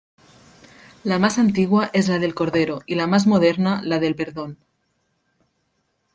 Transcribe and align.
La 1.03 1.19
más 1.19 1.37
antigua 1.37 1.91
es 1.93 2.07
la 2.09 2.17
del 2.17 2.33
Cordero 2.33 2.79
y 2.87 2.95
la 2.95 3.05
más 3.05 3.27
moderna, 3.27 3.83
la 3.83 3.99
del 3.99 4.15
Perdón. 4.15 4.57